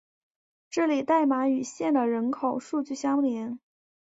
[0.01, 0.07] 在
[0.71, 3.59] 这里代码与县的人口数据相连。